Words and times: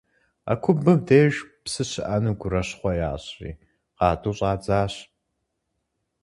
А 0.51 0.53
кумбым 0.63 0.99
деж 1.07 1.33
псы 1.63 1.83
щыӏэну 1.89 2.33
гурыщхъуэ 2.39 2.91
ящӏри 3.11 3.51
къатӏу 3.97 4.33
щӏадзащ. 4.37 4.93